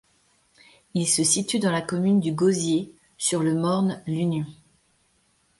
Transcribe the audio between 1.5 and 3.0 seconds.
dans la commune du Gosier,